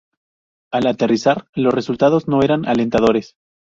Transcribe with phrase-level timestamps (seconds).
[0.71, 3.35] Al aterrizar los resultados no eran alentadores.